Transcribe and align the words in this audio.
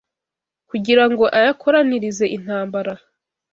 kugirango 0.69 1.25
ayakoranirize 1.37 2.25
intambara, 2.37 2.93